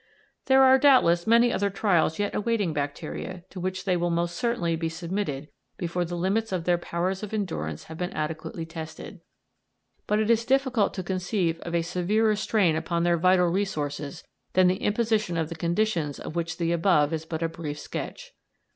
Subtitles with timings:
[0.47, 4.75] There are doubtless many other trials yet awaiting bacteria, to which they will most certainly
[4.75, 9.21] be submitted before the limits of their powers of endurance have been adequately tested,
[10.07, 14.65] but it is difficult to conceive of a severer strain upon their vital resources than
[14.65, 18.31] the imposition of the conditions of which the above is but a brief sketch.